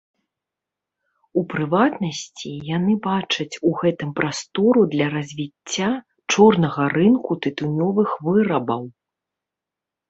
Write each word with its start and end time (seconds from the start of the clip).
У 1.41 1.43
прыватнасці, 1.53 2.51
яны 2.77 2.93
бачаць 3.09 3.59
у 3.73 3.75
гэтым 3.83 4.09
прастору 4.21 4.81
для 4.95 5.07
развіцця 5.17 5.91
чорнага 6.35 6.83
рынку 6.99 7.31
тытунёвых 7.47 8.09
вырабаў. 8.29 8.83